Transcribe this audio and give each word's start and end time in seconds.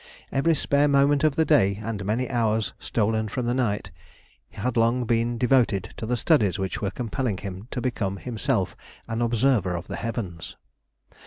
Every 0.31 0.55
spare 0.55 0.87
moment 0.87 1.23
of 1.23 1.35
the 1.35 1.45
day, 1.45 1.75
and 1.79 2.03
many 2.03 2.27
hours 2.27 2.73
stolen 2.79 3.27
from 3.27 3.45
the 3.45 3.53
night, 3.53 3.91
had 4.53 4.75
long 4.75 5.05
been 5.05 5.37
devoted 5.37 5.93
to 5.97 6.07
the 6.07 6.17
studies 6.17 6.57
which 6.57 6.81
were 6.81 6.89
compelling 6.89 7.37
him 7.37 7.67
to 7.69 7.79
become 7.81 8.17
himself 8.17 8.75
an 9.07 9.21
observer 9.21 9.75
of 9.75 9.87
the 9.87 9.97
heavens. 9.97 10.57